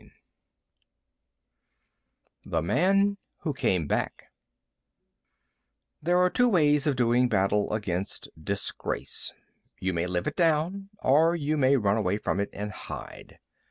[0.01, 0.11] II
[2.43, 4.31] THE MAN WHO CAME BACK
[6.01, 9.31] There are two ways of doing battle against Disgrace.
[9.79, 13.37] You may live it down; or you may run away from it and hide.